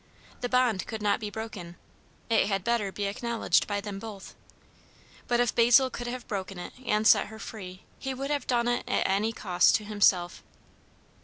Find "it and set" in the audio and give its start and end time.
6.57-7.27